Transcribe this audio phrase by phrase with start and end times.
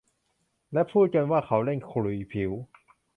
[0.73, 2.51] และพูดกันว่าเขาเล่นขลุ่ยผิว